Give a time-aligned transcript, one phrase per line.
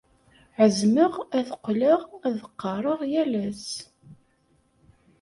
[0.61, 3.67] Ɛezmeɣ ad qqleɣ ad qqareɣ yal ass.